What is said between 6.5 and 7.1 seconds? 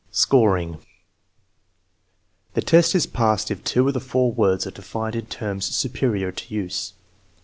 use.